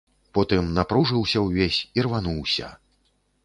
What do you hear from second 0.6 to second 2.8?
напружыўся ўвесь, ірвануўся.